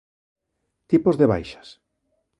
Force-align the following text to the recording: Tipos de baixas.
Tipos 0.89 1.15
de 1.17 1.29
baixas. 1.33 1.67